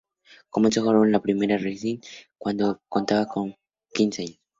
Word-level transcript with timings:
Comenzó 0.49 0.79
a 0.79 0.83
jugar 0.85 1.05
en 1.05 1.11
la 1.11 1.21
primera 1.21 1.57
de 1.59 1.63
Racing 1.63 1.99
cuando 2.39 2.81
contaba 2.89 3.27
con 3.27 3.55
quince 3.93 4.23
años. 4.23 4.39